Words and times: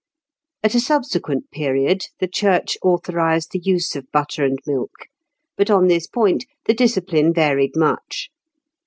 At 0.63 0.73
a 0.73 0.79
subsequent 0.79 1.51
period 1.51 2.05
the 2.19 2.27
Church 2.27 2.75
authorised 2.81 3.51
the 3.51 3.59
use 3.59 3.95
of 3.95 4.11
butter 4.11 4.43
and 4.43 4.57
milk; 4.65 5.05
but 5.55 5.69
on 5.69 5.89
this 5.89 6.07
point, 6.07 6.43
the 6.65 6.73
discipline 6.73 7.31
varied 7.35 7.75
much. 7.75 8.31